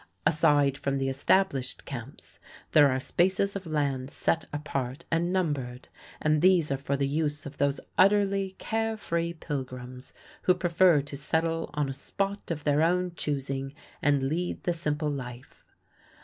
[0.25, 2.39] Aside from the established camps
[2.71, 5.89] there are spaces of land set apart and numbered,
[6.19, 10.11] and these are for the use of those utterly care free pilgrims
[10.41, 15.11] who prefer to settle on a spot of their own choosing and lead the simple
[15.11, 15.63] life.